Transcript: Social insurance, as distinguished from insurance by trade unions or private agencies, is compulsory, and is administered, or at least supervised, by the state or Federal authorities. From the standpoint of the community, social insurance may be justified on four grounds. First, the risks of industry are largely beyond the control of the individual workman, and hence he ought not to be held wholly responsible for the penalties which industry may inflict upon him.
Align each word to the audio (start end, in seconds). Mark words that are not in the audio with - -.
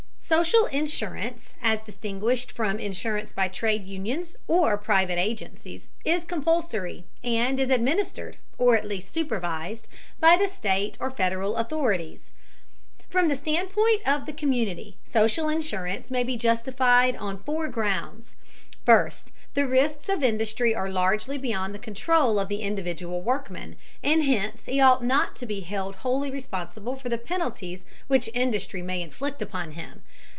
Social 0.33 0.65
insurance, 0.67 1.55
as 1.61 1.81
distinguished 1.81 2.53
from 2.53 2.79
insurance 2.79 3.33
by 3.33 3.49
trade 3.49 3.83
unions 3.83 4.37
or 4.47 4.77
private 4.77 5.19
agencies, 5.19 5.89
is 6.05 6.23
compulsory, 6.23 7.03
and 7.21 7.59
is 7.59 7.69
administered, 7.69 8.37
or 8.57 8.77
at 8.77 8.87
least 8.87 9.11
supervised, 9.13 9.89
by 10.21 10.37
the 10.37 10.47
state 10.47 10.95
or 11.01 11.11
Federal 11.11 11.57
authorities. 11.57 12.31
From 13.09 13.27
the 13.27 13.35
standpoint 13.35 14.07
of 14.07 14.25
the 14.25 14.31
community, 14.31 14.95
social 15.03 15.49
insurance 15.49 16.09
may 16.09 16.23
be 16.23 16.37
justified 16.37 17.17
on 17.17 17.43
four 17.43 17.67
grounds. 17.67 18.37
First, 18.85 19.33
the 19.53 19.67
risks 19.67 20.07
of 20.07 20.23
industry 20.23 20.73
are 20.73 20.89
largely 20.89 21.37
beyond 21.37 21.75
the 21.75 21.79
control 21.79 22.39
of 22.39 22.47
the 22.47 22.61
individual 22.61 23.21
workman, 23.21 23.75
and 24.01 24.23
hence 24.23 24.65
he 24.65 24.79
ought 24.79 25.03
not 25.03 25.35
to 25.35 25.45
be 25.45 25.59
held 25.59 25.93
wholly 25.97 26.31
responsible 26.31 26.95
for 26.95 27.09
the 27.09 27.17
penalties 27.17 27.85
which 28.07 28.29
industry 28.33 28.81
may 28.81 29.01
inflict 29.01 29.41
upon 29.41 29.71
him. 29.71 30.01